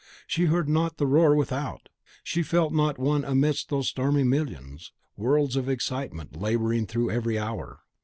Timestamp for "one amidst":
2.97-3.69